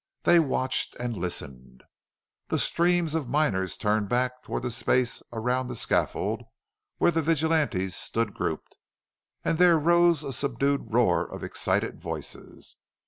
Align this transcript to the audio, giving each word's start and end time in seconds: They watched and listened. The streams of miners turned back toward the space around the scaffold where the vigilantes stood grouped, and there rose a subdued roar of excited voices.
They 0.23 0.39
watched 0.39 0.95
and 0.95 1.15
listened. 1.15 1.83
The 2.47 2.57
streams 2.57 3.13
of 3.13 3.29
miners 3.29 3.77
turned 3.77 4.09
back 4.09 4.41
toward 4.41 4.63
the 4.63 4.71
space 4.71 5.21
around 5.31 5.67
the 5.67 5.75
scaffold 5.75 6.41
where 6.97 7.11
the 7.11 7.21
vigilantes 7.21 7.95
stood 7.97 8.33
grouped, 8.33 8.77
and 9.45 9.59
there 9.59 9.77
rose 9.77 10.23
a 10.23 10.33
subdued 10.33 10.91
roar 10.91 11.31
of 11.31 11.43
excited 11.43 12.01
voices. 12.01 12.77